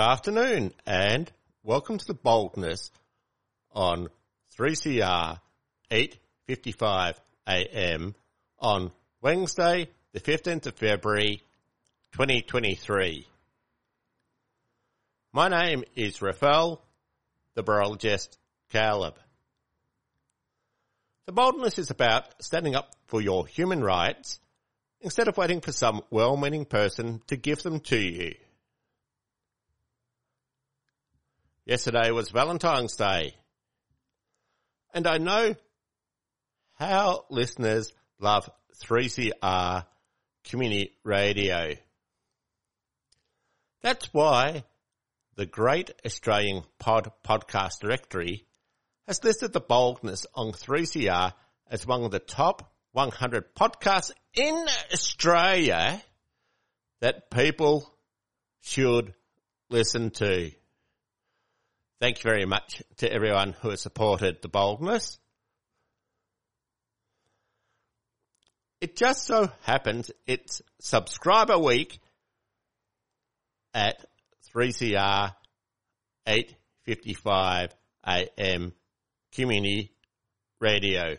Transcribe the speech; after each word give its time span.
afternoon 0.00 0.72
and 0.86 1.28
welcome 1.64 1.98
to 1.98 2.06
the 2.06 2.14
boldness 2.14 2.92
on 3.72 4.08
3CR 4.56 5.40
8:55 5.90 7.14
a.m. 7.48 8.14
on 8.60 8.92
Wednesday, 9.20 9.88
the 10.12 10.20
15th 10.20 10.66
of 10.66 10.76
February 10.76 11.42
2023. 12.12 13.26
My 15.32 15.48
name 15.48 15.82
is 15.96 16.22
Raphael, 16.22 16.80
the 17.54 17.64
Beurologist 17.64 18.38
Kaleb. 18.72 19.16
The 21.26 21.32
boldness 21.32 21.76
is 21.76 21.90
about 21.90 22.40
standing 22.40 22.76
up 22.76 22.94
for 23.08 23.20
your 23.20 23.48
human 23.48 23.82
rights 23.82 24.38
instead 25.00 25.26
of 25.26 25.36
waiting 25.36 25.60
for 25.60 25.72
some 25.72 26.02
well-meaning 26.10 26.66
person 26.66 27.20
to 27.26 27.36
give 27.36 27.64
them 27.64 27.80
to 27.80 27.98
you. 27.98 28.36
Yesterday 31.68 32.12
was 32.12 32.30
Valentine's 32.30 32.96
Day. 32.96 33.34
And 34.94 35.06
I 35.06 35.18
know 35.18 35.54
how 36.76 37.26
listeners 37.28 37.92
love 38.18 38.48
3CR 38.82 39.84
community 40.44 40.94
radio. 41.04 41.74
That's 43.82 44.08
why 44.14 44.64
the 45.36 45.44
Great 45.44 45.90
Australian 46.06 46.62
Pod 46.78 47.12
Podcast 47.22 47.80
Directory 47.82 48.46
has 49.06 49.22
listed 49.22 49.52
the 49.52 49.60
boldness 49.60 50.24
on 50.34 50.52
3CR 50.52 51.34
as 51.70 51.86
one 51.86 52.02
of 52.02 52.10
the 52.10 52.18
top 52.18 52.72
100 52.92 53.54
podcasts 53.54 54.12
in 54.32 54.66
Australia 54.90 56.02
that 57.02 57.30
people 57.30 57.94
should 58.62 59.12
listen 59.68 60.08
to. 60.12 60.50
Thank 62.00 62.18
you 62.18 62.30
very 62.30 62.44
much 62.44 62.80
to 62.98 63.12
everyone 63.12 63.54
who 63.60 63.70
has 63.70 63.80
supported 63.80 64.40
the 64.40 64.48
boldness. 64.48 65.18
It 68.80 68.94
just 68.94 69.24
so 69.24 69.50
happens 69.62 70.12
it's 70.24 70.62
subscriber 70.80 71.58
week 71.58 71.98
at 73.74 74.04
3CR 74.54 75.34
855 76.26 77.74
AM 78.06 78.72
community 79.32 79.90
radio. 80.60 81.16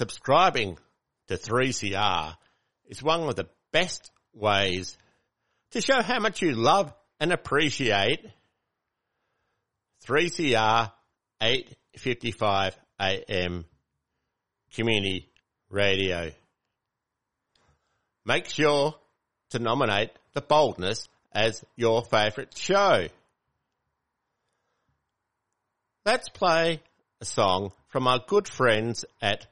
Subscribing 0.00 0.78
to 1.28 1.36
3CR 1.36 2.34
is 2.88 3.02
one 3.02 3.20
of 3.20 3.36
the 3.36 3.50
best 3.70 4.10
ways 4.32 4.96
to 5.72 5.82
show 5.82 6.00
how 6.00 6.18
much 6.18 6.40
you 6.40 6.52
love 6.52 6.90
and 7.20 7.34
appreciate 7.34 8.24
3CR 10.06 10.90
855 11.42 12.78
AM 12.98 13.66
community 14.72 15.28
radio. 15.68 16.30
Make 18.24 18.48
sure 18.48 18.94
to 19.50 19.58
nominate 19.58 20.12
The 20.32 20.40
Boldness 20.40 21.10
as 21.30 21.62
your 21.76 22.02
favourite 22.06 22.56
show. 22.56 23.08
Let's 26.06 26.30
play 26.30 26.80
a 27.20 27.26
song 27.26 27.72
from 27.88 28.06
our 28.06 28.20
good 28.26 28.48
friends 28.48 29.04
at 29.20 29.46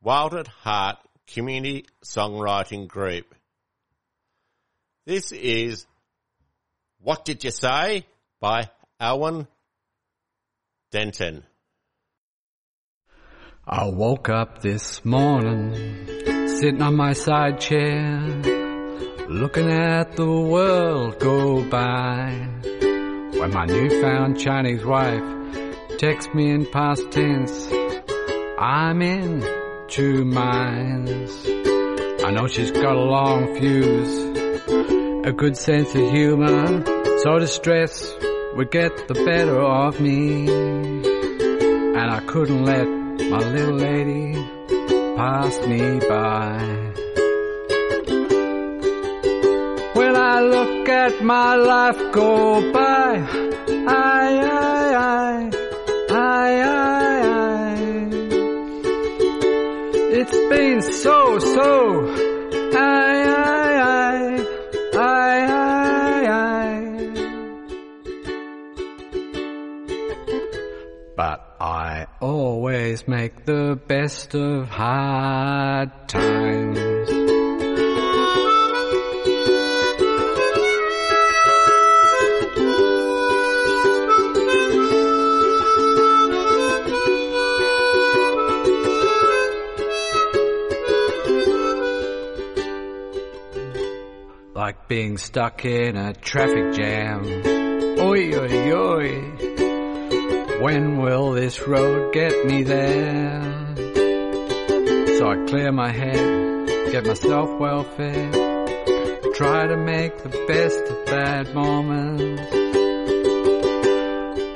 Wild 0.00 0.34
at 0.34 0.46
Heart 0.46 0.98
Community 1.26 1.86
Songwriting 2.04 2.86
Group. 2.86 3.34
This 5.06 5.32
is 5.32 5.86
What 7.00 7.24
Did 7.24 7.42
You 7.42 7.50
Say 7.50 8.06
by 8.40 8.70
Alwyn 9.00 9.48
Denton. 10.92 11.42
I 13.66 13.86
woke 13.86 14.28
up 14.28 14.62
this 14.62 15.04
morning, 15.04 15.74
sitting 16.46 16.80
on 16.80 16.94
my 16.94 17.12
side 17.12 17.60
chair, 17.60 18.20
looking 19.28 19.68
at 19.68 20.14
the 20.14 20.30
world 20.30 21.18
go 21.18 21.68
by. 21.68 22.48
When 23.32 23.52
my 23.52 23.66
newfound 23.66 24.38
Chinese 24.38 24.84
wife 24.84 25.98
texts 25.98 26.32
me 26.32 26.50
in 26.50 26.66
past 26.66 27.10
tense, 27.10 27.68
I'm 28.58 29.02
in 29.02 29.57
two 29.88 30.24
minds. 30.24 31.46
I 32.22 32.30
know 32.30 32.46
she's 32.46 32.70
got 32.70 32.94
a 32.94 33.00
long 33.00 33.56
fuse, 33.58 35.26
a 35.26 35.32
good 35.32 35.56
sense 35.56 35.94
of 35.94 36.10
humor, 36.10 36.84
so 37.22 37.38
distress 37.38 38.14
would 38.54 38.70
get 38.70 39.08
the 39.08 39.14
better 39.14 39.58
of 39.58 39.98
me. 39.98 40.46
And 40.48 42.10
I 42.10 42.20
couldn't 42.26 42.64
let 42.64 42.86
my 42.86 43.38
little 43.38 43.76
lady 43.76 44.34
pass 45.16 45.58
me 45.66 45.98
by. 46.00 46.58
When 49.94 50.16
I 50.16 50.40
look 50.40 50.88
at 50.88 51.24
my 51.24 51.54
life 51.54 52.12
go 52.12 52.72
by, 52.72 53.26
I, 53.88 54.38
I, 54.38 54.94
I, 54.94 55.50
I, 56.10 56.62
I. 56.62 56.87
It's 60.30 60.48
been 60.50 60.82
so, 60.82 61.38
so, 61.38 62.06
I, 62.76 63.24
I, 63.24 63.80
I, 63.80 64.44
I, 64.94 65.38
I, 65.48 66.28
I. 66.28 66.82
But 71.16 71.56
I 71.58 72.06
always 72.20 73.08
make 73.08 73.46
the 73.46 73.80
best 73.86 74.34
of 74.34 74.68
hard 74.68 75.92
times. 76.08 77.37
Being 94.88 95.18
stuck 95.18 95.66
in 95.66 95.96
a 95.96 96.14
traffic 96.14 96.72
jam. 96.72 97.22
Oi, 98.00 98.34
oi, 98.34 98.72
oi. 98.72 99.20
When 100.62 100.96
will 100.96 101.32
this 101.32 101.60
road 101.68 102.14
get 102.14 102.46
me 102.46 102.62
there? 102.62 103.42
So 105.18 105.28
I 105.28 105.44
clear 105.46 105.72
my 105.72 105.92
head, 105.92 106.90
get 106.90 107.04
myself 107.04 107.50
well 107.60 107.84
fed, 107.84 108.32
try 109.34 109.66
to 109.66 109.76
make 109.76 110.16
the 110.22 110.30
best 110.48 110.82
of 110.84 111.04
bad 111.04 111.54
moments. 111.54 112.42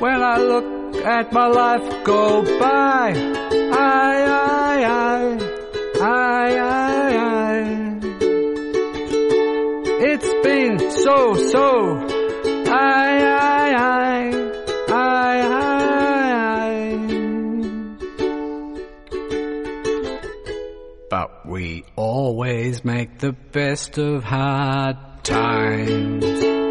When 0.01 0.23
I 0.23 0.39
look 0.39 0.97
at 1.05 1.31
my 1.35 1.47
life 1.49 2.05
go 2.05 2.43
by, 2.59 3.13
I, 3.71 4.23
I, 4.25 4.83
I, 4.85 5.39
I, 6.01 6.59
I, 6.59 6.92
so, 10.97 11.35
so, 11.35 11.99
I, 12.69 13.19
I, 13.25 13.75
I, 13.75 14.33
I, 14.89 15.41
I. 15.45 15.83
But 21.11 21.47
we 21.47 21.85
always 21.97 22.85
make 22.85 23.19
the 23.19 23.33
best 23.33 23.99
of 23.99 24.25
hard 24.25 24.97
times. 25.25 26.62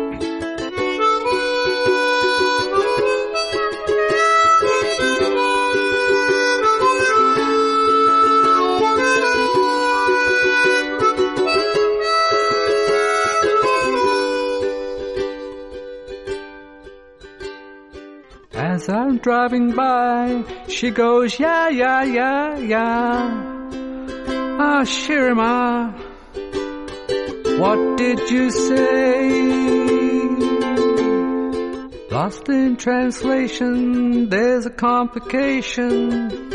As 18.81 18.89
I'm 18.89 19.17
driving 19.19 19.73
by, 19.73 20.43
she 20.67 20.89
goes, 20.89 21.39
yeah, 21.39 21.69
yeah, 21.69 22.01
yeah, 22.01 22.57
yeah. 22.57 23.69
Ah, 24.59 24.81
Shirima, 24.83 25.93
what 27.59 27.97
did 27.99 28.27
you 28.31 28.49
say? 28.49 29.29
Lost 32.09 32.49
in 32.49 32.75
translation, 32.77 34.29
there's 34.29 34.65
a 34.65 34.71
complication 34.71 36.49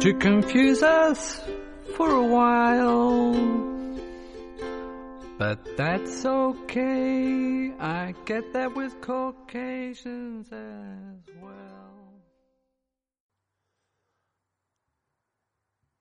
to 0.00 0.14
confuse 0.20 0.82
us 0.82 1.40
for 1.96 2.10
a 2.10 2.26
while. 2.26 3.73
But 5.36 5.76
that's 5.76 6.24
okay. 6.24 7.72
I 7.80 8.14
get 8.24 8.52
that 8.52 8.76
with 8.76 9.00
Caucasians 9.00 10.46
as 10.52 11.34
well. 11.42 12.22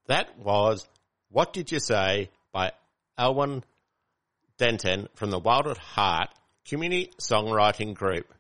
That 0.06 0.38
was 0.38 0.88
What 1.30 1.52
Did 1.52 1.72
You 1.72 1.80
Say 1.80 2.30
by 2.52 2.74
Alwyn 3.18 3.64
Denton 4.60 5.08
from 5.16 5.32
the 5.32 5.40
Wild 5.40 5.66
at 5.66 5.80
Heart 5.80 6.30
Community 6.66 7.12
Songwriting 7.20 7.96
Group. 7.96 8.32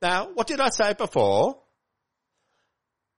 Now, 0.00 0.28
what 0.32 0.46
did 0.46 0.60
I 0.60 0.68
say 0.68 0.92
before? 0.92 1.58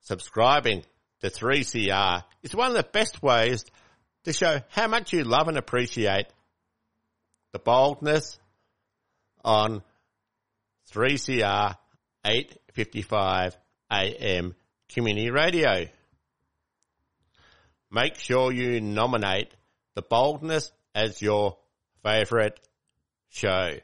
Subscribing 0.01 0.85
to 1.21 1.29
3CR 1.29 2.25
is 2.43 2.55
one 2.55 2.69
of 2.69 2.75
the 2.75 2.85
best 2.85 3.23
ways 3.23 3.67
to 4.25 4.33
show 4.33 4.61
how 4.71 4.89
much 4.89 5.13
you 5.13 5.25
love 5.25 5.49
and 5.49 5.57
appreciate 5.57 6.27
the 7.53 7.59
boldness 7.59 8.39
on 9.45 9.83
3CR 10.93 11.77
855 12.25 13.57
AM 13.91 14.55
Community 14.89 15.31
Radio. 15.31 15.87
Make 17.91 18.17
sure 18.17 18.53
you 18.53 18.81
nominate 18.81 19.49
the 19.95 20.03
boldness 20.03 20.71
as 20.95 21.23
your 21.23 21.57
favourite 22.03 22.59
show. 23.31 23.79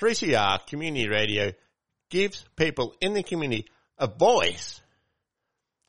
3CR 0.00 0.66
Community 0.66 1.08
Radio 1.08 1.52
gives 2.10 2.44
people 2.56 2.94
in 3.00 3.14
the 3.14 3.22
community 3.22 3.66
a 3.98 4.06
voice 4.06 4.80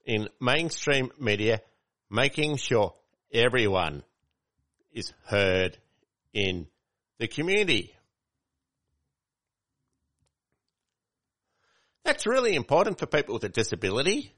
in 0.08 0.30
mainstream 0.40 1.12
media, 1.20 1.62
making 2.10 2.56
sure 2.56 2.94
everyone 3.32 4.04
is 4.92 5.14
heard 5.26 5.78
in 6.34 6.66
the 7.20 7.28
community. 7.28 7.94
That's 12.06 12.26
really 12.26 12.56
important 12.56 12.98
for 12.98 13.06
people 13.06 13.34
with 13.34 13.44
a 13.44 13.50
disability. 13.50 14.34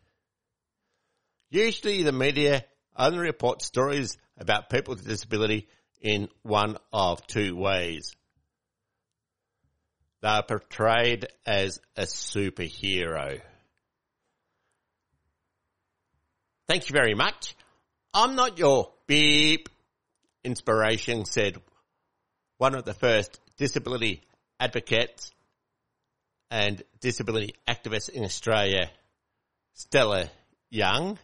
Usually 1.51 2.01
the 2.01 2.11
media 2.11 2.65
only 2.97 3.19
reports 3.19 3.65
stories 3.65 4.17
about 4.37 4.71
people 4.71 4.95
with 4.95 5.05
a 5.05 5.09
disability 5.09 5.67
in 6.01 6.29
one 6.41 6.77
of 6.91 7.25
two 7.27 7.55
ways. 7.55 8.15
They 10.21 10.29
are 10.29 10.43
portrayed 10.43 11.27
as 11.45 11.79
a 11.95 12.03
superhero. 12.03 13.41
Thank 16.69 16.87
you 16.87 16.93
very 16.93 17.15
much. 17.15 17.55
I'm 18.13 18.35
not 18.35 18.59
your 18.59 18.91
beep 19.07 19.69
inspiration, 20.43 21.25
said 21.25 21.57
one 22.59 22.75
of 22.75 22.85
the 22.85 22.93
first 22.93 23.39
disability 23.57 24.21
advocates 24.59 25.31
and 26.51 26.83
disability 27.01 27.55
activists 27.67 28.09
in 28.09 28.23
Australia, 28.23 28.91
Stella 29.73 30.29
Young. 30.69 31.17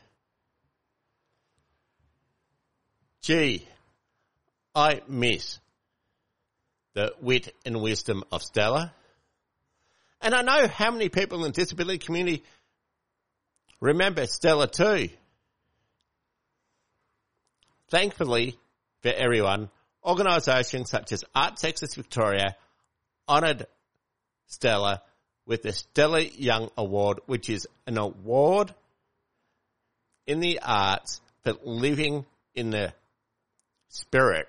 Gee, 3.21 3.67
I 4.73 5.03
miss 5.07 5.59
the 6.95 7.13
wit 7.21 7.53
and 7.67 7.83
wisdom 7.83 8.23
of 8.31 8.41
Stella. 8.41 8.91
And 10.21 10.33
I 10.33 10.41
know 10.41 10.67
how 10.67 10.89
many 10.89 11.09
people 11.09 11.45
in 11.45 11.51
the 11.51 11.61
disability 11.61 11.99
community 11.99 12.43
remember 13.79 14.25
Stella 14.25 14.67
too. 14.67 15.09
Thankfully 17.89 18.57
for 19.01 19.09
everyone, 19.09 19.69
organisations 20.03 20.89
such 20.89 21.11
as 21.11 21.23
Arts 21.33 21.63
Access 21.63 21.95
Victoria 21.95 22.55
honoured 23.27 23.67
Stella 24.47 25.01
with 25.45 25.61
the 25.61 25.73
Stella 25.73 26.21
Young 26.21 26.69
Award, 26.77 27.19
which 27.27 27.49
is 27.49 27.67
an 27.85 27.97
award 27.97 28.73
in 30.25 30.39
the 30.39 30.59
arts 30.63 31.21
for 31.43 31.53
living 31.63 32.25
in 32.55 32.71
the 32.71 32.93
spirit 33.89 34.47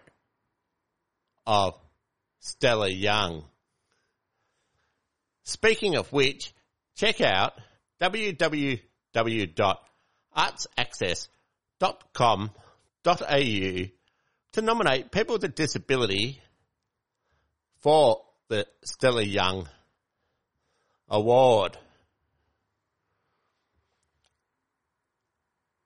of 1.47 1.75
Stella 2.41 2.89
Young. 2.89 3.45
Speaking 5.43 5.97
of 5.97 6.13
which, 6.13 6.53
check 6.97 7.21
out 7.21 7.53
www.artsaccess.com.au 13.07 13.91
to 14.53 14.63
nominate 14.63 15.11
people 15.11 15.35
with 15.35 15.45
a 15.45 15.49
disability 15.49 16.41
for 17.79 18.23
the 18.49 18.67
Stella 18.85 19.23
Young 19.23 19.69
Award. 21.09 21.77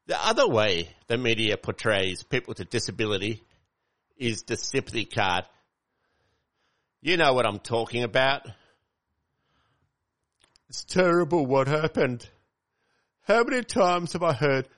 The 0.06 0.24
other 0.24 0.48
way 0.48 0.88
the 1.08 1.18
media 1.18 1.56
portrays 1.56 2.22
people 2.22 2.52
with 2.52 2.60
a 2.60 2.64
disability 2.64 3.42
is 4.16 4.42
the 4.42 4.56
sympathy 4.56 5.04
card. 5.04 5.44
You 7.00 7.16
know 7.16 7.32
what 7.32 7.46
I'm 7.46 7.58
talking 7.58 8.02
about. 8.02 8.46
It's 10.68 10.84
terrible 10.84 11.46
what 11.46 11.68
happened. 11.68 12.28
How 13.22 13.42
many 13.44 13.62
times 13.62 14.12
have 14.12 14.22
I 14.22 14.32
heard 14.32 14.68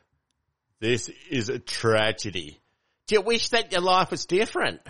this 0.82 1.08
is 1.30 1.48
a 1.48 1.60
tragedy? 1.60 2.60
Do 3.06 3.14
you 3.14 3.20
wish 3.20 3.50
that 3.50 3.70
your 3.70 3.80
life 3.80 4.10
was 4.10 4.26
different? 4.26 4.80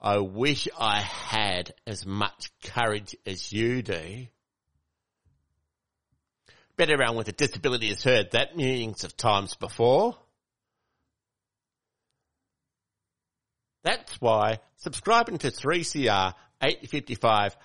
I 0.00 0.18
wish 0.18 0.68
I 0.78 1.00
had 1.00 1.74
as 1.88 2.06
much 2.06 2.52
courage 2.62 3.16
as 3.26 3.52
you 3.52 3.82
do. 3.82 4.28
Bet 6.76 6.88
everyone 6.88 7.16
with 7.16 7.26
a 7.26 7.32
disability 7.32 7.88
has 7.88 8.04
heard 8.04 8.30
that 8.30 8.56
millions 8.56 9.02
of 9.02 9.16
times 9.16 9.56
before. 9.56 10.16
That's 13.82 14.20
why 14.20 14.60
subscribing 14.76 15.38
to 15.38 15.50
3CR 15.50 16.34
855 16.62 17.56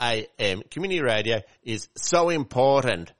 AM 0.00 0.62
community 0.70 1.02
radio 1.02 1.42
is 1.62 1.90
so 1.98 2.30
important. 2.30 3.12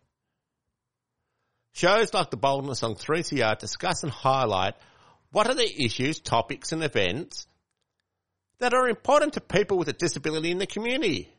Shows 1.78 2.12
like 2.12 2.30
the 2.30 2.36
Boldness 2.36 2.82
on 2.82 2.96
3CR 2.96 3.56
discuss 3.56 4.02
and 4.02 4.10
highlight 4.10 4.74
what 5.30 5.46
are 5.46 5.54
the 5.54 5.84
issues, 5.84 6.18
topics 6.18 6.72
and 6.72 6.82
events 6.82 7.46
that 8.58 8.74
are 8.74 8.88
important 8.88 9.34
to 9.34 9.40
people 9.40 9.78
with 9.78 9.86
a 9.86 9.92
disability 9.92 10.50
in 10.50 10.58
the 10.58 10.66
community. 10.66 11.32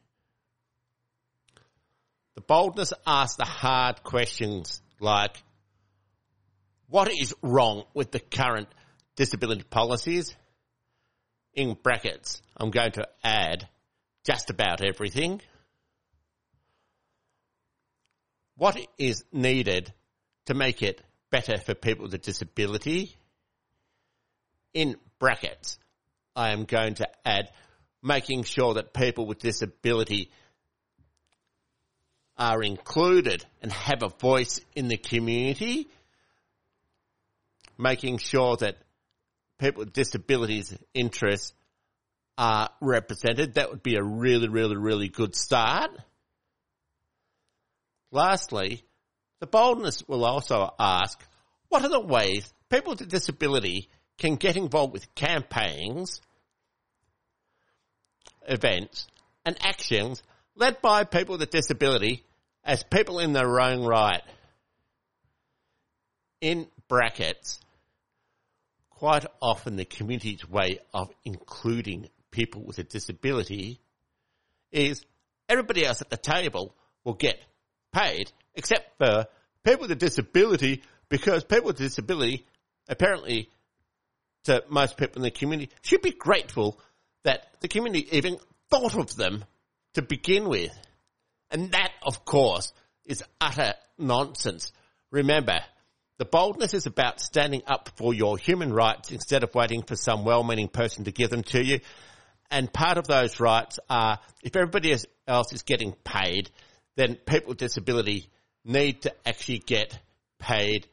The 2.36 2.42
boldness 2.42 2.94
asks 3.06 3.36
the 3.36 3.44
hard 3.44 4.02
questions 4.04 4.82
like, 5.02 5.44
what 6.88 7.12
is 7.12 7.36
wrong 7.42 7.84
with 7.94 8.12
the 8.12 8.22
current 8.22 8.70
disability 9.18 9.64
policies? 9.64 10.34
In 11.54 11.74
brackets, 11.84 12.42
I'm 12.56 12.72
going 12.72 12.94
to 12.94 13.10
add 13.26 13.68
just 14.24 14.50
about 14.50 14.82
everything. 14.82 15.42
What 18.56 18.80
is 18.98 19.26
needed 19.34 19.94
to 20.50 20.56
make 20.56 20.82
it 20.82 21.00
better 21.30 21.60
for 21.60 21.76
people 21.76 22.06
with 22.06 22.14
a 22.16 22.18
disability? 22.18 23.16
In 24.74 24.96
brackets, 25.20 25.78
I 26.36 26.54
am 26.54 26.66
going 26.66 26.96
to 26.96 27.08
add 27.24 27.52
making 28.02 28.44
sure 28.44 28.74
that 28.74 28.92
people 28.92 29.28
with 29.28 29.38
disability 29.38 30.32
are 32.36 32.64
included 32.64 33.46
and 33.62 33.72
have 33.72 34.02
a 34.02 34.10
voice 34.10 34.60
in 34.76 34.88
the 34.88 34.98
community, 34.98 35.88
making 37.78 38.18
sure 38.18 38.58
that 38.58 38.78
people 39.60 39.82
with 39.82 39.94
disabilities 39.94 40.76
interests 40.96 41.54
are 42.40 42.72
represented. 42.82 43.54
That 43.54 43.70
would 43.70 43.84
be 43.84 43.98
a 43.98 44.04
really, 44.04 44.48
really, 44.48 44.78
really 44.78 45.10
good 45.10 45.36
start. 45.36 45.92
Lastly, 48.12 48.84
the 49.40 49.48
boldness 49.48 50.08
will 50.08 50.26
also 50.26 50.74
ask, 50.80 51.20
what 51.70 51.84
are 51.84 51.90
the 51.90 52.00
ways 52.00 52.52
people 52.70 52.92
with 52.92 53.02
a 53.02 53.06
disability 53.06 53.90
can 54.18 54.36
get 54.36 54.58
involved 54.58 54.94
with 54.94 55.14
campaigns, 55.16 56.22
events, 58.48 59.08
and 59.46 59.58
actions 59.62 60.22
led 60.56 60.82
by 60.82 61.04
people 61.04 61.34
with 61.34 61.42
a 61.42 61.46
disability 61.46 62.24
as 62.64 62.84
people 62.84 63.20
in 63.20 63.34
their 63.34 63.60
own 63.60 63.86
right. 63.86 64.22
In 66.42 66.68
brackets, 66.88 67.60
quite 68.90 69.26
often 69.42 69.76
the 69.76 69.86
community's 69.86 70.48
way 70.48 70.80
of 70.94 71.10
including 71.24 72.10
people 72.32 72.64
with 72.64 72.78
a 72.80 72.84
disability 72.84 73.80
is 74.72 75.06
everybody 75.48 75.86
else 75.86 76.02
at 76.02 76.10
the 76.10 76.18
table 76.18 76.76
will 77.04 77.14
get 77.14 77.40
paid 77.94 78.32
except 78.60 78.98
for 78.98 79.26
people 79.64 79.82
with 79.84 79.92
a 79.92 79.96
disability 79.96 80.84
because 81.08 81.46
people 81.46 81.68
with 81.68 81.80
a 81.80 81.84
disability 81.84 82.46
apparently 82.90 83.50
to 84.44 84.62
most 84.70 84.98
people 84.98 85.18
in 85.18 85.24
the 85.24 85.32
community 85.32 85.72
should 85.82 86.02
be 86.02 86.12
grateful 86.12 86.78
that 87.24 87.48
the 87.62 87.70
community 87.70 88.08
even 88.12 88.38
thought 88.70 88.98
of 88.98 89.16
them 89.16 89.46
to 89.94 90.02
begin 90.02 90.50
with. 90.50 90.72
And 91.52 91.72
that, 91.72 91.92
of 92.04 92.26
course, 92.26 92.74
is 93.06 93.24
utter 93.40 93.74
nonsense. 93.98 94.74
Remember, 95.10 95.60
the 96.18 96.26
boldness 96.26 96.74
is 96.74 96.86
about 96.86 97.22
standing 97.22 97.64
up 97.66 97.90
for 97.96 98.14
your 98.14 98.38
human 98.38 98.74
rights 98.74 99.10
instead 99.12 99.44
of 99.44 99.56
waiting 99.56 99.84
for 99.84 99.96
some 99.96 100.26
well-meaning 100.26 100.68
person 100.68 101.06
to 101.06 101.12
give 101.12 101.30
them 101.30 101.44
to 101.44 101.64
you. 101.64 101.80
And 102.52 102.72
part 102.72 102.98
of 102.98 103.08
those 103.08 103.40
rights 103.40 103.80
are, 103.90 104.20
if 104.44 104.56
everybody 104.56 104.96
else 105.28 105.54
is 105.54 105.64
getting 105.64 105.94
paid, 106.04 106.50
then 106.98 107.16
people 107.16 107.50
with 107.50 107.58
disability 107.58 108.30
need 108.64 109.04
to 109.04 109.14
actually 109.26 109.60
get 109.60 109.98
paid 110.40 110.88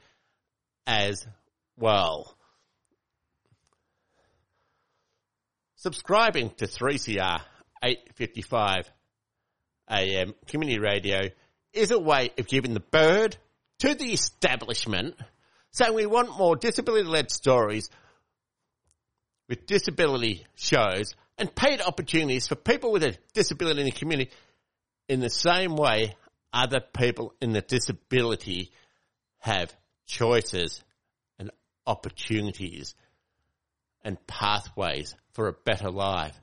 as 0.87 1.27
well. 1.77 2.37
Subscribing 5.77 6.51
to 6.57 6.67
3CR 6.67 7.41
855 7.83 8.91
AM 9.91 10.35
community 10.49 10.81
radio 10.81 11.29
is 11.73 11.91
a 11.91 11.99
way 11.99 12.33
of 12.39 12.49
giving 12.49 12.75
the 12.75 12.81
bird 12.81 13.37
to 13.81 13.95
the 13.95 14.13
establishment 14.13 15.15
saying 15.71 15.95
we 15.95 16.07
want 16.07 16.37
more 16.37 16.57
disability 16.57 17.07
led 17.07 17.31
stories 17.31 17.91
with 19.49 19.67
disability 19.67 20.47
shows 20.55 21.15
and 21.39 21.55
paid 21.55 21.81
opportunities 21.81 22.49
for 22.49 22.55
people 22.55 22.91
with 22.91 23.05
a 23.05 23.17
disability 23.35 23.81
in 23.81 23.87
the 23.87 23.93
community 23.93 24.31
in 25.09 25.21
the 25.21 25.31
same 25.31 25.77
way 25.77 26.17
other 26.57 26.81
people 26.81 27.35
in 27.41 27.53
the 27.53 27.61
disability 27.61 28.73
have 29.41 29.77
choices 30.07 30.83
and 31.39 31.51
opportunities 31.87 32.95
and 34.03 34.17
pathways 34.27 35.15
for 35.33 35.49
a 35.49 35.53
better 35.53 35.91
life. 35.91 36.35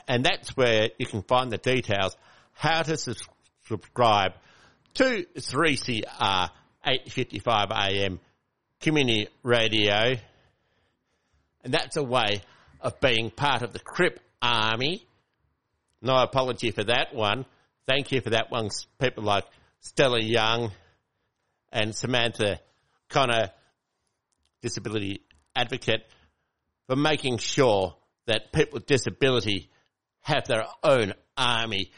and 0.07 0.23
that's 0.23 0.55
where 0.55 0.89
you 0.97 1.05
can 1.05 1.21
find 1.23 1.51
the 1.51 1.57
details 1.57 2.15
how 2.53 2.81
to 2.81 2.97
subscribe 2.97 4.33
to 4.95 5.25
3CR 5.35 6.49
855 6.85 7.71
AM 7.71 8.19
community 8.79 9.27
radio. 9.43 10.15
And 11.63 11.73
that's 11.73 11.97
a 11.97 12.03
way 12.03 12.41
of 12.79 12.99
being 12.99 13.29
part 13.29 13.61
of 13.61 13.73
the 13.73 13.79
Crip 13.79 14.19
Army. 14.41 15.05
No 16.01 16.15
apology 16.15 16.71
for 16.71 16.83
that 16.85 17.13
one. 17.13 17.45
Thank 17.85 18.11
you 18.11 18.21
for 18.21 18.31
that 18.31 18.49
one, 18.49 18.69
people 18.99 19.23
like 19.23 19.45
Stella 19.81 20.21
Young 20.21 20.71
and 21.71 21.95
Samantha 21.95 22.59
Connor, 23.11 23.51
disability 24.61 25.21
advocate, 25.55 26.01
for 26.87 26.95
making 26.95 27.37
sure 27.37 27.95
that 28.25 28.51
people 28.51 28.77
with 28.77 28.85
disability 28.85 29.69
have 30.21 30.47
their 30.47 30.65
own 30.83 31.13
army, 31.37 31.91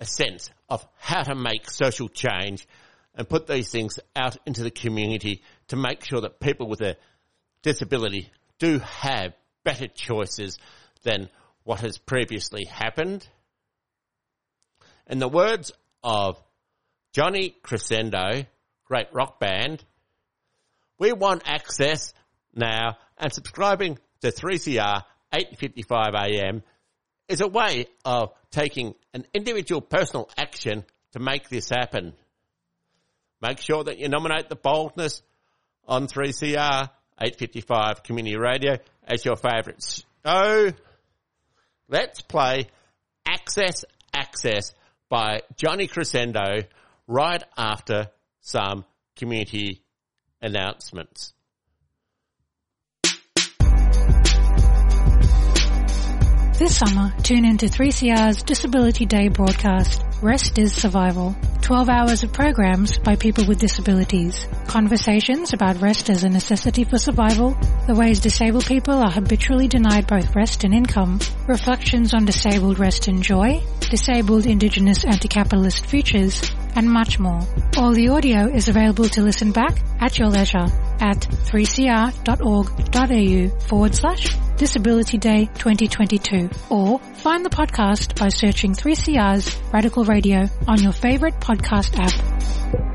a 0.00 0.04
sense 0.04 0.50
of 0.68 0.86
how 0.98 1.22
to 1.22 1.34
make 1.34 1.70
social 1.70 2.08
change 2.08 2.66
and 3.14 3.28
put 3.28 3.46
these 3.46 3.70
things 3.70 3.98
out 4.14 4.36
into 4.46 4.62
the 4.62 4.70
community 4.70 5.42
to 5.68 5.76
make 5.76 6.04
sure 6.04 6.20
that 6.20 6.40
people 6.40 6.68
with 6.68 6.80
a 6.80 6.96
disability 7.62 8.30
do 8.58 8.78
have 8.78 9.34
better 9.64 9.88
choices 9.88 10.58
than 11.02 11.28
what 11.64 11.80
has 11.80 11.98
previously 11.98 12.64
happened. 12.64 13.26
In 15.08 15.18
the 15.18 15.28
words 15.28 15.72
of 16.02 16.42
Johnny 17.12 17.56
Crescendo, 17.62 18.44
great 18.84 19.08
rock 19.12 19.40
band, 19.40 19.84
we 20.98 21.12
want 21.12 21.42
access 21.46 22.12
now 22.54 22.96
and 23.16 23.32
subscribing 23.32 23.98
to 24.20 24.32
3CR 24.32 25.02
855 25.32 26.14
AM 26.14 26.62
is 27.28 27.40
a 27.40 27.48
way 27.48 27.86
of 28.04 28.32
taking 28.50 28.94
an 29.12 29.26
individual 29.34 29.80
personal 29.80 30.28
action 30.36 30.84
to 31.12 31.18
make 31.18 31.48
this 31.48 31.68
happen. 31.68 32.14
Make 33.40 33.60
sure 33.60 33.84
that 33.84 33.98
you 33.98 34.08
nominate 34.08 34.48
the 34.48 34.56
boldness 34.56 35.22
on 35.86 36.06
3CR 36.06 36.90
855 37.20 38.02
Community 38.02 38.36
Radio 38.36 38.78
as 39.06 39.24
your 39.24 39.36
favourite 39.36 39.82
show. 40.24 40.72
Let's 41.88 42.20
play 42.22 42.66
Access 43.26 43.84
Access 44.14 44.72
by 45.08 45.42
Johnny 45.56 45.86
Crescendo 45.86 46.62
right 47.06 47.42
after 47.56 48.10
some 48.40 48.84
community 49.16 49.82
announcements. 50.40 51.34
This 56.58 56.76
summer, 56.76 57.14
tune 57.22 57.44
into 57.44 57.66
3CR's 57.66 58.42
Disability 58.42 59.06
Day 59.06 59.28
broadcast, 59.28 60.02
Rest 60.20 60.58
is 60.58 60.74
Survival. 60.74 61.36
12 61.60 61.88
hours 61.88 62.24
of 62.24 62.32
programs 62.32 62.98
by 62.98 63.14
people 63.14 63.46
with 63.46 63.60
disabilities. 63.60 64.48
Conversations 64.66 65.52
about 65.52 65.80
rest 65.80 66.10
as 66.10 66.24
a 66.24 66.28
necessity 66.28 66.82
for 66.82 66.98
survival, 66.98 67.56
the 67.86 67.94
ways 67.94 68.18
disabled 68.18 68.66
people 68.66 68.94
are 68.94 69.10
habitually 69.10 69.68
denied 69.68 70.08
both 70.08 70.34
rest 70.34 70.64
and 70.64 70.74
income, 70.74 71.20
reflections 71.46 72.12
on 72.12 72.24
disabled 72.24 72.80
rest 72.80 73.06
and 73.06 73.22
joy, 73.22 73.62
disabled 73.78 74.44
indigenous 74.44 75.04
anti-capitalist 75.04 75.86
futures, 75.86 76.42
and 76.74 76.90
much 76.90 77.20
more. 77.20 77.40
All 77.76 77.92
the 77.92 78.08
audio 78.08 78.48
is 78.48 78.68
available 78.68 79.08
to 79.10 79.22
listen 79.22 79.52
back 79.52 79.80
at 80.00 80.18
your 80.18 80.28
leisure. 80.28 80.66
At 81.00 81.20
3cr.org.au 81.20 83.60
forward 83.66 83.94
slash 83.94 84.36
Disability 84.56 85.18
Day 85.18 85.46
2022 85.54 86.50
or 86.70 86.98
find 86.98 87.44
the 87.44 87.50
podcast 87.50 88.18
by 88.18 88.28
searching 88.28 88.72
3CR's 88.72 89.56
Radical 89.72 90.04
Radio 90.04 90.48
on 90.66 90.82
your 90.82 90.92
favorite 90.92 91.38
podcast 91.40 91.96
app. 91.98 92.87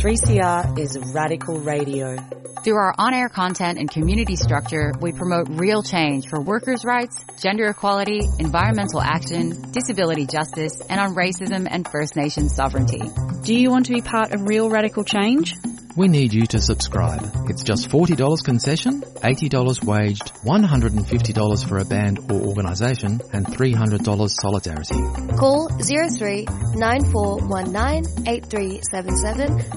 Three 0.00 0.16
CR 0.16 0.80
is 0.80 0.98
radical 1.12 1.60
radio. 1.60 2.16
Through 2.64 2.76
our 2.76 2.94
on-air 2.96 3.28
content 3.28 3.78
and 3.78 3.90
community 3.90 4.34
structure, 4.34 4.94
we 4.98 5.12
promote 5.12 5.48
real 5.50 5.82
change 5.82 6.26
for 6.26 6.40
workers' 6.40 6.86
rights, 6.86 7.22
gender 7.38 7.68
equality, 7.68 8.22
environmental 8.38 9.02
action, 9.02 9.72
disability 9.72 10.24
justice, 10.24 10.80
and 10.88 10.98
on 10.98 11.14
racism 11.14 11.68
and 11.70 11.86
First 11.86 12.16
Nations 12.16 12.54
sovereignty. 12.54 13.02
Do 13.42 13.54
you 13.54 13.68
want 13.68 13.86
to 13.86 13.92
be 13.92 14.00
part 14.00 14.32
of 14.32 14.48
real 14.48 14.70
radical 14.70 15.04
change? 15.04 15.52
We 15.96 16.06
need 16.08 16.32
you 16.32 16.46
to 16.46 16.60
subscribe. 16.60 17.20
It's 17.48 17.64
just 17.64 17.88
$40 17.88 18.44
concession, 18.44 19.02
$80 19.02 19.84
waged, 19.84 20.32
$150 20.44 21.68
for 21.68 21.78
a 21.78 21.84
band 21.84 22.30
or 22.30 22.40
organisation, 22.42 23.20
and 23.32 23.44
$300 23.46 24.30
solidarity. 24.30 25.00
Call 25.36 25.68
03 25.68 26.46
9419 26.74 28.04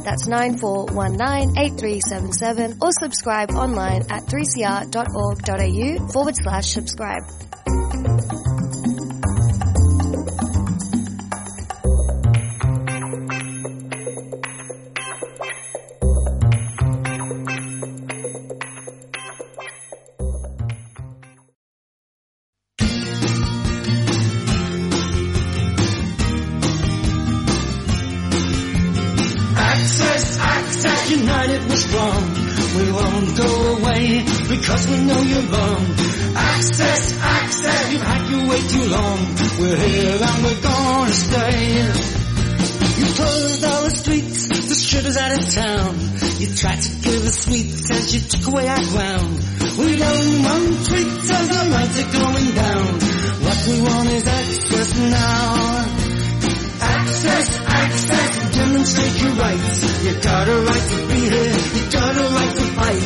That's 0.03 0.27
9419 0.27 2.77
or 2.82 2.91
subscribe 2.91 3.51
online 3.51 4.01
at 4.12 4.25
3cr.org.au 4.27 6.08
forward 6.10 6.36
slash 6.36 6.67
subscribe. 6.67 7.24
Now. 55.10 55.86
Access, 56.82 57.48
access, 57.66 58.56
demonstrate 58.56 59.22
your 59.22 59.34
rights. 59.34 60.04
You 60.04 60.14
got 60.22 60.48
a 60.48 60.58
right 60.62 60.88
to 60.92 61.08
be 61.08 61.20
here, 61.30 61.58
you 61.76 61.84
got 61.92 62.16
a 62.16 62.26
right 62.38 62.56
to 62.56 62.66
fight. 62.78 63.04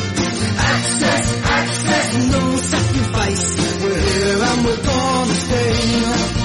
Access, 0.58 1.44
access, 1.44 2.06
no 2.32 2.56
sacrifice. 2.56 3.46
We're 3.82 4.02
here 4.08 4.42
and 4.42 4.64
we're 4.64 4.82
gonna 4.82 5.34
stay. 5.34 6.38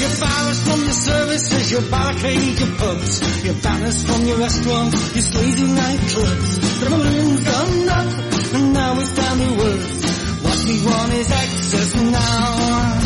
Your 0.00 0.16
bars 0.18 0.58
from 0.64 0.80
your 0.80 0.92
services, 0.92 1.70
your 1.70 1.82
barricade, 1.82 2.58
your 2.58 2.74
pubs, 2.76 3.44
your 3.44 3.54
banners 3.54 4.02
from 4.06 4.24
your 4.26 4.38
restaurants, 4.38 5.14
your 5.14 5.22
sleazy 5.22 5.66
nightclubs. 5.66 6.80
The 6.80 6.86
balloon's 6.88 7.44
gone 7.44 7.88
up, 7.88 8.08
and 8.54 8.72
now 8.72 8.98
it's 8.98 9.14
down 9.14 9.38
the 9.38 9.52
woods. 9.60 10.42
What 10.42 10.64
we 10.64 10.84
want 10.86 11.12
is 11.12 11.30
access 11.30 11.94
now. 11.96 13.00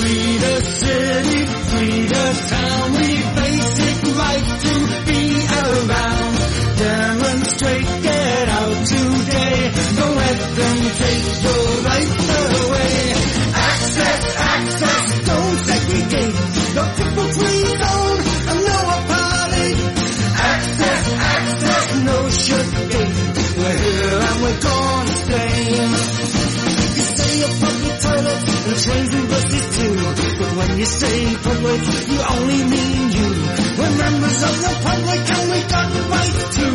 Free 0.00 0.36
the 0.38 0.59
city, 0.90 2.06
the 2.06 2.26
town, 2.50 2.92
we 2.98 3.10
basic 3.38 3.98
right 4.20 4.48
to 4.64 4.74
be 5.06 5.22
around. 5.62 6.34
Demonstrate, 6.80 7.88
get 8.02 8.48
out 8.48 8.76
today, 8.86 9.56
don't 9.96 10.16
let 10.24 10.38
them 10.58 10.78
take 11.00 11.26
your 11.46 11.66
say 30.90 31.36
public, 31.36 31.82
you 32.10 32.18
only 32.34 32.60
mean 32.66 33.02
you. 33.14 33.28
We're 33.78 33.94
members 33.94 34.38
of 34.42 34.54
the 34.58 34.72
public 34.82 35.22
and 35.30 35.44
we 35.50 35.60
got 35.70 35.86
the 35.94 36.02
right 36.10 36.36
to. 36.56 36.66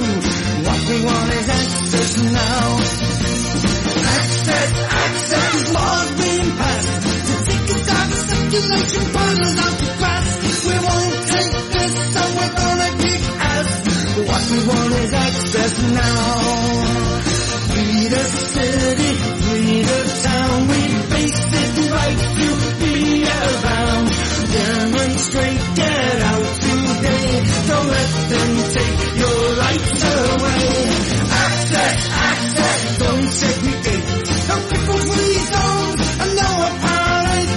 What 0.65 0.82
we 0.88 0.97
want 1.04 1.30
is 1.36 1.49
access 1.49 2.12
now. 2.32 2.63
Access, 4.15 4.69
access, 5.04 5.73
laws 5.75 6.10
being 6.15 6.51
passed. 6.56 6.91
Take 7.45 7.69
us 7.75 7.88
out 7.91 8.10
circulation, 8.32 9.04
us 9.45 9.58
out 9.65 9.75
to 9.84 9.88
grass. 9.99 10.28
We 10.65 10.75
won't 10.86 11.15
take 11.36 11.54
this 11.75 11.93
and 12.15 12.32
we're 12.39 12.56
gonna 12.56 12.89
kick 13.04 13.21
ass. 13.51 13.69
What 14.30 14.43
we 14.51 14.60
want 14.69 14.91
is 15.04 15.13
access 15.13 15.73
now. 15.91 16.23
Free 17.67 18.08
the 18.15 18.23
city, 18.23 19.12
free 19.43 19.82
the 19.84 19.99
town, 20.23 20.67
we 20.71 20.82
basic 21.12 21.91
right 21.91 22.19
to 22.39 22.47
be 22.62 22.64
Demonstrate, 24.55 25.62
get 25.75 26.21
out 26.21 26.45
today, 26.65 27.29
don't 27.67 27.88
let 27.88 28.10
them 28.31 28.51
take 28.73 28.99
your 29.21 29.39
rights 29.62 30.03
away. 30.03 30.65
Access, 31.45 31.99
access, 32.10 32.97
don't 32.99 33.29
segregate, 33.41 34.05
no 34.47 34.55
zones, 35.53 36.03
and 36.21 36.31
no 36.41 36.49
apartheid. 36.69 37.49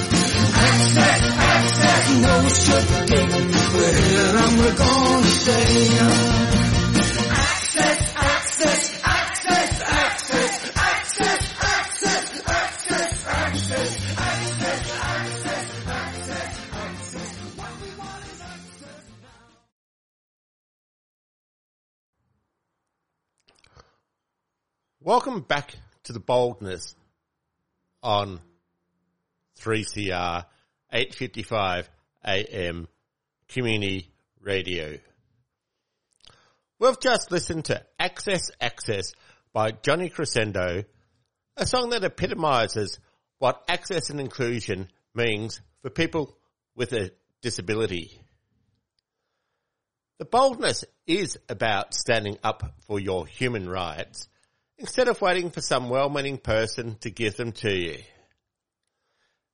Access, 0.66 1.22
access, 1.38 2.05
no 2.20 2.35
gonna 4.77 5.27
stay. 5.27 6.28
Welcome 25.09 25.40
back 25.40 25.75
to 26.03 26.12
the 26.12 26.21
boldness 26.21 26.94
on 28.03 28.40
3CR 29.59 30.44
855 30.92 31.88
AM 32.27 32.88
Community 33.49 34.11
Radio. 34.42 34.99
We've 36.79 37.01
just 37.01 37.33
listened 37.33 37.64
to 37.64 37.83
Access 37.99 38.51
Access 38.61 39.14
by 39.55 39.71
Johnny 39.71 40.11
Crescendo, 40.11 40.85
a 41.57 41.66
song 41.66 41.88
that 41.88 42.05
epitomizes 42.05 43.01
what 43.38 43.64
access 43.66 44.11
and 44.11 44.21
inclusion 44.21 44.88
means 45.14 45.62
for 45.81 45.88
people 45.88 46.37
with 46.77 46.92
a 46.92 47.12
disability. 47.40 48.21
The 50.18 50.27
boldness 50.27 50.85
is 51.07 51.38
about 51.49 51.94
standing 51.94 52.37
up 52.44 52.75
for 52.81 53.01
your 53.01 53.27
human 53.27 53.71
rights 53.71 54.29
instead 54.79 55.09
of 55.09 55.21
waiting 55.21 55.51
for 55.51 55.61
some 55.61 55.88
well-meaning 55.88 56.38
person 56.38 56.97
to 57.01 57.11
give 57.11 57.37
them 57.37 57.53
to 57.53 57.71
you. 57.71 57.99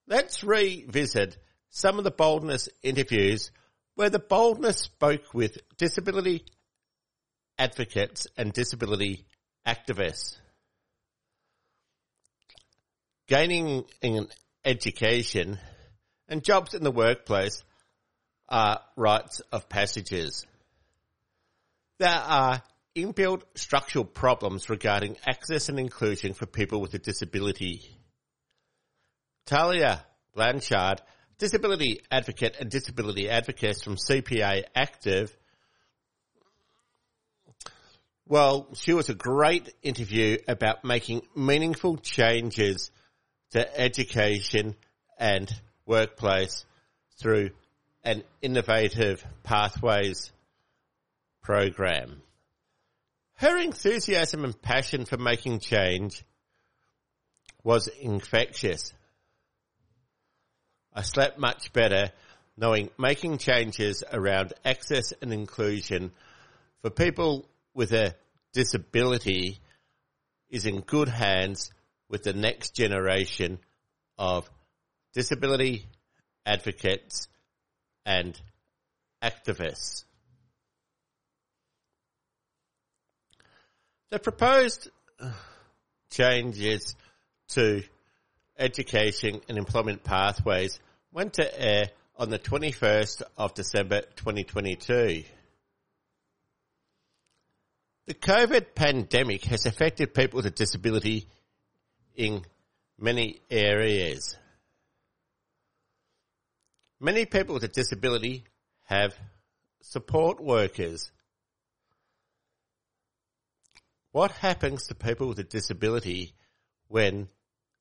Let's 0.07 0.45
revisit 0.45 1.39
some 1.71 1.99
of 1.99 2.05
the 2.05 2.11
boldness 2.11 2.69
interviews 2.83 3.51
where 3.95 4.11
the 4.11 4.19
boldness 4.19 4.79
spoke 4.79 5.33
with 5.33 5.59
disability 5.79 6.45
advocates 7.59 8.27
and 8.37 8.53
disability 8.53 9.25
activists. 9.67 10.37
Gaining 13.29 13.85
an 14.03 14.29
education 14.65 15.59
and 16.29 16.45
jobs 16.45 16.75
in 16.75 16.83
the 16.83 16.91
workplace 16.91 17.65
are 18.49 18.81
rites 18.97 19.41
of 19.53 19.69
passages. 19.69 20.45
There 21.99 22.11
are 22.11 22.63
inbuilt 22.97 23.43
structural 23.55 24.05
problems 24.05 24.71
regarding 24.71 25.17
access 25.27 25.69
and 25.69 25.79
inclusion 25.79 26.35
for 26.35 26.47
people 26.47 26.81
with 26.81 26.95
a 26.95 26.99
disability. 26.99 27.83
Talia 29.47 30.05
Blanchard, 30.35 31.03
disability 31.39 32.01
advocate 32.11 32.57
and 32.61 32.71
disability 32.71 33.29
advocate 33.29 33.81
from 33.83 33.97
CPA 33.97 34.65
Active, 34.75 35.37
well, 38.27 38.69
she 38.75 38.95
was 38.95 39.11
a 39.11 39.15
great 39.15 39.75
interview 39.83 40.39
about 40.49 40.83
making 40.83 41.23
meaningful 41.37 41.99
changes 41.99 42.91
to 43.51 43.81
education 43.81 44.77
and 45.19 45.53
workplace 45.85 46.65
through 47.21 47.51
an 48.03 48.23
innovative 48.41 49.25
pathways 49.43 50.33
program. 51.43 52.23
Her 53.45 53.59
enthusiasm 53.59 54.43
and 54.43 54.63
passion 54.63 55.05
for 55.05 55.19
making 55.19 55.59
change 55.59 56.25
was 57.63 57.89
infectious. 57.89 58.95
I 60.95 61.03
slept 61.03 61.39
much 61.39 61.71
better 61.75 62.11
knowing 62.57 62.89
making 62.99 63.37
changes 63.37 64.03
around 64.11 64.55
access 64.65 65.13
and 65.21 65.31
inclusion 65.31 66.13
for 66.81 66.89
people 66.89 67.47
with 67.75 67.93
a 67.93 68.15
disability 68.55 69.59
is 70.49 70.65
in 70.65 70.81
good 70.81 71.11
hands 71.11 71.71
with 72.09 72.23
the 72.23 72.33
next 72.33 72.75
generation 72.75 73.59
of 74.17 74.49
disability 75.13 75.85
advocates 76.47 77.29
and 78.07 78.41
activists. 79.23 80.05
The 84.15 84.21
proposed 84.21 84.91
uh, 85.19 85.33
changes 86.09 86.95
to 87.49 87.83
education 88.57 89.41
and 89.49 89.59
employment 89.59 90.05
pathways 90.05 90.79
went 91.11 91.33
to 91.33 91.61
air 91.61 91.91
on 92.17 92.31
the 92.31 92.39
21st 92.39 93.23
of 93.37 93.55
December 93.55 94.03
2022. 94.15 95.25
The 98.07 98.15
COVID 98.15 98.77
pandemic 98.77 99.47
has 99.47 99.67
affected 99.67 100.15
people 100.15 100.37
with 100.37 100.47
a 100.47 100.51
disability 100.51 101.27
in 102.15 102.45
many 102.97 103.41
areas. 103.51 104.39
Many 107.01 107.27
people 107.27 107.55
with 107.55 107.65
a 107.65 107.69
disability 107.69 108.45
have 108.85 109.19
support 109.81 110.41
workers 110.41 111.11
what 114.15 114.31
happens 114.31 114.87
to 114.87 114.95
people 114.95 115.27
with 115.27 115.41
a 115.41 115.43
disability 115.43 116.33
when 116.87 117.27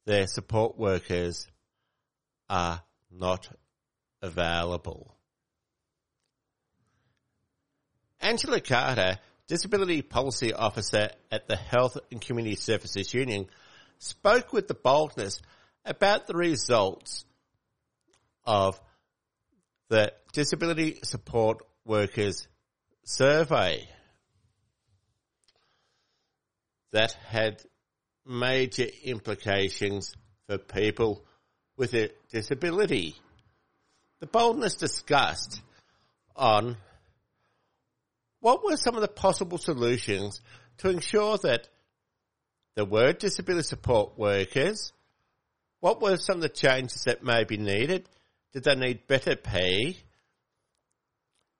their 0.05 0.25
support 0.25 0.75
workers 0.79 1.47
are 2.49 2.81
not 3.11 3.47
available? 4.19 5.15
Angela 8.19 8.59
Carter, 8.61 9.19
Disability 9.45 10.01
Policy 10.01 10.53
Officer 10.53 11.11
at 11.31 11.47
the 11.47 11.55
Health 11.55 11.99
and 12.11 12.19
Community 12.19 12.55
Services 12.55 13.13
Union, 13.13 13.45
spoke 13.99 14.51
with 14.51 14.67
the 14.67 14.73
boldness 14.73 15.39
about 15.85 16.25
the 16.25 16.33
results 16.33 17.25
of 18.43 18.81
the 19.87 20.11
Disability 20.31 20.97
Support 21.03 21.61
Workers 21.85 22.47
Survey 23.03 23.87
that 26.93 27.11
had 27.27 27.61
major 28.25 28.87
implications 29.03 30.15
for 30.47 30.57
people 30.57 31.25
with 31.75 31.93
a 31.95 32.11
disability. 32.31 33.15
The 34.19 34.27
boldness 34.27 34.75
discussed 34.75 35.61
on 36.35 36.77
what 38.39 38.63
were 38.63 38.77
some 38.77 38.95
of 38.95 39.01
the 39.01 39.07
possible 39.07 39.57
solutions 39.57 40.39
to 40.77 40.89
ensure 40.89 41.37
that 41.39 41.67
there 42.75 42.85
were 42.85 43.11
disability 43.11 43.67
support 43.67 44.17
workers, 44.17 44.93
what 45.79 46.01
were 46.01 46.17
some 46.17 46.37
of 46.37 46.41
the 46.41 46.49
changes 46.49 47.03
that 47.05 47.23
may 47.23 47.43
be 47.43 47.57
needed, 47.57 48.07
did 48.53 48.63
they 48.63 48.75
need 48.75 49.07
better 49.07 49.35
pay, 49.35 49.97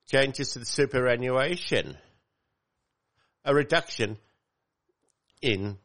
changes 0.07 0.53
to 0.53 0.59
the 0.59 0.65
superannuation, 0.65 1.97
a 3.43 3.53
reduction 3.53 4.17
in 5.43 5.77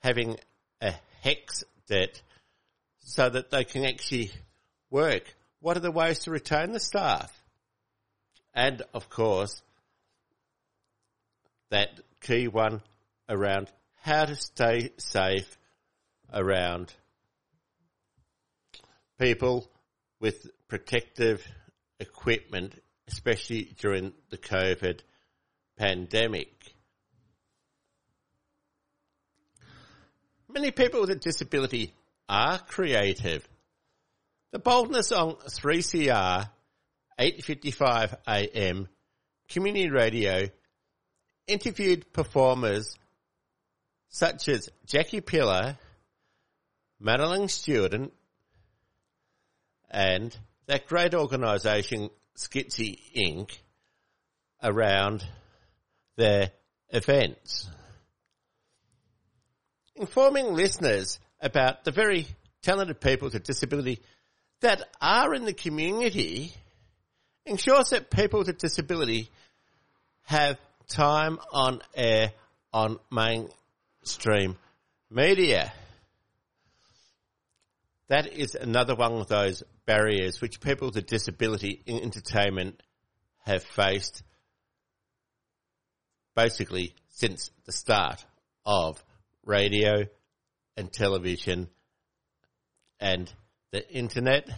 having 0.00 0.36
a 0.80 0.92
HECS 1.24 1.64
debt 1.88 2.20
so 2.98 3.30
that 3.30 3.50
they 3.50 3.64
can 3.64 3.86
actually 3.86 4.32
work. 4.90 5.22
What 5.60 5.76
are 5.76 5.80
the 5.80 5.92
ways 5.92 6.18
to 6.20 6.32
retain 6.32 6.72
the 6.72 6.80
staff? 6.80 7.32
And 8.52 8.82
of 8.92 9.08
course, 9.08 9.62
that 11.70 12.00
key 12.20 12.48
one 12.48 12.82
around 13.28 13.70
how 14.02 14.24
to 14.24 14.34
stay 14.34 14.90
safe 14.98 15.58
around 16.32 16.92
people 19.18 19.70
with 20.20 20.50
protective 20.68 21.46
equipment, 22.00 22.74
especially 23.06 23.74
during 23.78 24.12
the 24.30 24.38
COVID 24.38 25.00
pandemic. 25.78 26.75
Many 30.56 30.70
people 30.70 31.02
with 31.02 31.10
a 31.10 31.16
disability 31.16 31.92
are 32.30 32.58
creative. 32.58 33.46
The 34.52 34.58
boldness 34.58 35.12
on 35.12 35.34
3CR 35.34 36.48
855 37.18 38.16
AM 38.26 38.88
community 39.50 39.90
radio 39.90 40.48
interviewed 41.46 42.10
performers 42.10 42.96
such 44.08 44.48
as 44.48 44.70
Jackie 44.86 45.20
Pillar, 45.20 45.76
Madeline 46.98 47.48
Stuart, 47.48 48.10
and 49.90 50.38
that 50.68 50.86
great 50.86 51.14
organisation 51.14 52.08
Skitsy 52.34 52.98
Inc. 53.14 53.58
around 54.62 55.22
their 56.16 56.50
events 56.88 57.68
informing 59.96 60.54
listeners 60.54 61.18
about 61.40 61.84
the 61.84 61.90
very 61.90 62.26
talented 62.62 63.00
people 63.00 63.26
with 63.26 63.34
a 63.34 63.40
disability 63.40 64.00
that 64.60 64.82
are 65.00 65.34
in 65.34 65.44
the 65.44 65.52
community 65.52 66.52
ensures 67.44 67.90
that 67.90 68.10
people 68.10 68.40
with 68.40 68.48
a 68.48 68.52
disability 68.52 69.30
have 70.22 70.58
time 70.88 71.38
on 71.52 71.80
air 71.94 72.32
on 72.72 72.98
mainstream 73.10 74.56
media. 75.10 75.72
That 78.08 78.32
is 78.32 78.54
another 78.54 78.94
one 78.94 79.14
of 79.14 79.28
those 79.28 79.62
barriers 79.84 80.40
which 80.40 80.60
people 80.60 80.88
with 80.88 80.96
a 80.96 81.02
disability 81.02 81.82
in 81.86 82.02
entertainment 82.02 82.82
have 83.44 83.62
faced 83.62 84.22
basically 86.34 86.94
since 87.08 87.50
the 87.64 87.72
start 87.72 88.24
of 88.64 89.02
radio 89.46 90.04
and 90.76 90.92
television 90.92 91.68
and 93.00 93.32
the 93.70 93.88
internet 93.90 94.48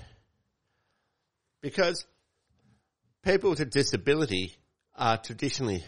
because 1.60 2.06
people 3.22 3.50
with 3.50 3.60
a 3.60 3.64
disability 3.64 4.56
are 4.96 5.18
traditionally 5.18 5.84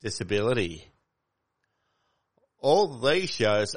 disability. 0.00 0.84
All 2.58 2.98
these 3.00 3.30
shows 3.30 3.76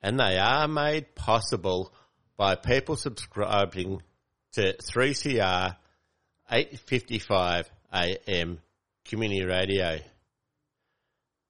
And 0.00 0.20
they 0.20 0.38
are 0.38 0.68
made 0.68 1.14
possible 1.14 1.92
by 2.38 2.54
people 2.54 2.96
subscribing 2.96 4.00
to 4.52 4.74
3CR 4.76 5.76
855 6.50 7.70
AM 7.92 8.60
Community 9.04 9.44
Radio. 9.44 9.98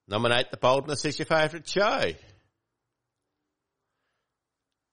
Nominate 0.07 0.49
The 0.49 0.57
Boldness 0.57 1.05
as 1.05 1.19
your 1.19 1.27
favourite 1.27 1.69
show. 1.69 2.11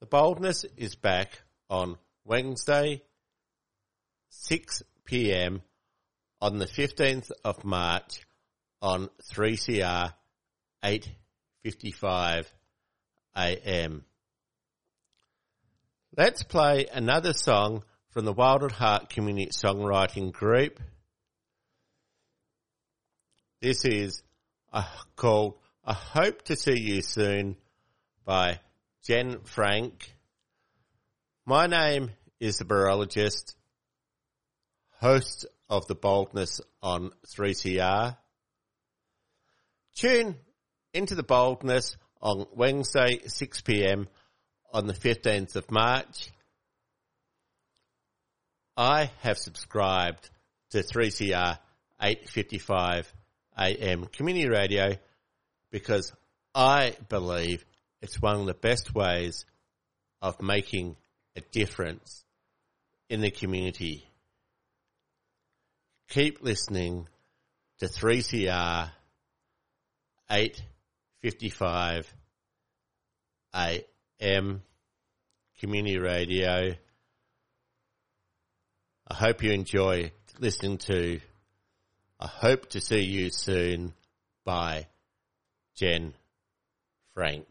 The 0.00 0.06
Boldness 0.06 0.66
is 0.76 0.94
back 0.94 1.40
on 1.70 1.96
Wednesday, 2.26 3.02
6 4.28 4.82
p.m. 5.06 5.62
on 6.42 6.58
the 6.58 6.66
15th 6.66 7.30
of 7.42 7.64
March 7.64 8.20
on 8.82 9.08
3CR 9.32 10.12
855 10.84 12.52
AM. 13.34 14.04
Let's 16.18 16.42
play 16.42 16.86
another 16.90 17.34
song 17.34 17.84
from 18.08 18.24
the 18.24 18.32
Wild 18.32 18.62
at 18.62 18.72
Heart 18.72 19.10
Community 19.10 19.50
Songwriting 19.50 20.32
Group. 20.32 20.80
This 23.60 23.84
is 23.84 24.22
uh, 24.72 24.88
called 25.14 25.58
I 25.84 25.92
Hope 25.92 26.40
to 26.44 26.56
See 26.56 26.80
You 26.80 27.02
Soon 27.02 27.56
by 28.24 28.60
Jen 29.04 29.40
Frank. 29.44 30.10
My 31.44 31.66
name 31.66 32.12
is 32.40 32.56
the 32.56 32.64
Beurologist, 32.64 33.54
host 35.00 35.44
of 35.68 35.86
The 35.86 35.96
Boldness 35.96 36.62
on 36.82 37.10
3CR. 37.26 38.16
Tune 39.96 40.36
into 40.94 41.14
The 41.14 41.22
Boldness 41.22 41.98
on 42.22 42.46
Wednesday, 42.54 43.18
6pm 43.18 44.06
on 44.72 44.86
the 44.86 44.92
15th 44.92 45.56
of 45.56 45.70
March. 45.70 46.30
I 48.76 49.10
have 49.22 49.38
subscribed 49.38 50.28
to 50.70 50.78
3CR 50.78 51.58
855 52.00 53.12
AM 53.58 54.04
community 54.06 54.48
radio 54.48 54.96
because 55.70 56.12
I 56.54 56.94
believe 57.08 57.64
it's 58.02 58.20
one 58.20 58.40
of 58.40 58.46
the 58.46 58.54
best 58.54 58.94
ways 58.94 59.46
of 60.20 60.42
making 60.42 60.96
a 61.36 61.40
difference 61.40 62.24
in 63.08 63.20
the 63.20 63.30
community. 63.30 64.06
Keep 66.10 66.42
listening 66.42 67.08
to 67.78 67.86
3CR 67.86 68.90
855 70.30 72.14
AM 73.54 73.82
community 75.60 75.98
radio. 75.98 76.74
I 79.08 79.14
hope 79.14 79.42
you 79.42 79.52
enjoy 79.52 80.12
listening 80.38 80.78
to 80.78 81.20
I 82.18 82.26
hope 82.26 82.70
to 82.70 82.80
see 82.80 83.02
you 83.02 83.30
soon 83.30 83.92
by 84.44 84.86
Jen 85.74 86.14
Frank. 87.12 87.46